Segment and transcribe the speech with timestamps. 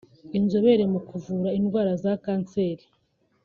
[0.37, 2.83] Inzobere mu kuvura indwara za kanseri